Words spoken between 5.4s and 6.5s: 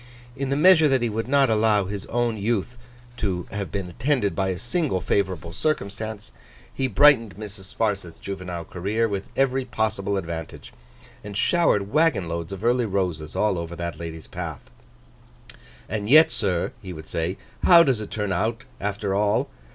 circumstance,